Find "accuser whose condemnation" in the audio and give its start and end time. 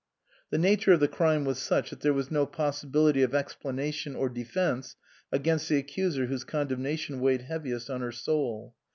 5.77-7.19